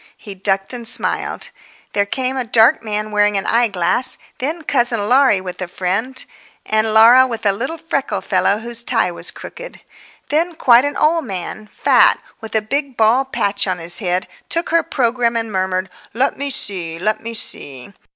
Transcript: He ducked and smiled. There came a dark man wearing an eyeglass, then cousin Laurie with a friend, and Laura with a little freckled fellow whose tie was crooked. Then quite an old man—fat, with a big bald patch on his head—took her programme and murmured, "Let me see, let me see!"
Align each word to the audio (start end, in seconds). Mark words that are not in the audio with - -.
He 0.17 0.33
ducked 0.33 0.73
and 0.73 0.87
smiled. 0.87 1.51
There 1.93 2.07
came 2.07 2.35
a 2.35 2.43
dark 2.43 2.81
man 2.83 3.11
wearing 3.11 3.37
an 3.37 3.45
eyeglass, 3.45 4.17
then 4.39 4.63
cousin 4.63 5.07
Laurie 5.07 5.41
with 5.41 5.61
a 5.61 5.67
friend, 5.67 6.25
and 6.65 6.91
Laura 6.91 7.27
with 7.27 7.45
a 7.45 7.51
little 7.51 7.77
freckled 7.77 8.25
fellow 8.25 8.57
whose 8.57 8.81
tie 8.81 9.11
was 9.11 9.29
crooked. 9.29 9.81
Then 10.29 10.55
quite 10.55 10.85
an 10.85 10.97
old 10.97 11.25
man—fat, 11.25 12.17
with 12.39 12.55
a 12.55 12.63
big 12.63 12.97
bald 12.97 13.31
patch 13.31 13.67
on 13.67 13.77
his 13.77 13.99
head—took 13.99 14.69
her 14.69 14.81
programme 14.81 15.35
and 15.37 15.51
murmured, 15.51 15.87
"Let 16.15 16.35
me 16.35 16.49
see, 16.49 16.97
let 16.97 17.21
me 17.21 17.35
see!" 17.35 17.93